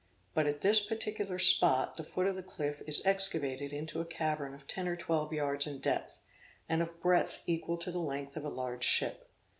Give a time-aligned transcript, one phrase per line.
[0.33, 4.55] But at this particular spot, the foot of the cliff is excavated into a cavern
[4.55, 6.17] of ten or twelve yards in depth,
[6.67, 9.29] and of breadth equal to the length of a large ship.